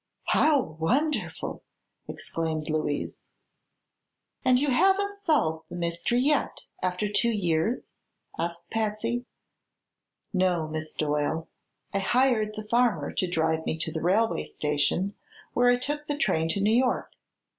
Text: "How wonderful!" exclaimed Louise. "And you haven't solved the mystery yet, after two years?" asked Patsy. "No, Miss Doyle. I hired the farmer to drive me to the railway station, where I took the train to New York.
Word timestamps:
"How 0.29 0.59
wonderful!" 0.59 1.61
exclaimed 2.07 2.71
Louise. 2.71 3.19
"And 4.43 4.59
you 4.59 4.69
haven't 4.69 5.17
solved 5.19 5.65
the 5.69 5.75
mystery 5.75 6.21
yet, 6.21 6.65
after 6.81 7.07
two 7.07 7.29
years?" 7.29 7.93
asked 8.35 8.71
Patsy. 8.71 9.25
"No, 10.33 10.67
Miss 10.67 10.95
Doyle. 10.95 11.47
I 11.93 11.99
hired 11.99 12.55
the 12.55 12.67
farmer 12.67 13.11
to 13.13 13.27
drive 13.29 13.63
me 13.67 13.77
to 13.77 13.91
the 13.91 14.01
railway 14.01 14.43
station, 14.45 15.13
where 15.53 15.69
I 15.69 15.75
took 15.75 16.07
the 16.07 16.17
train 16.17 16.49
to 16.49 16.61
New 16.61 16.73
York. 16.75 17.13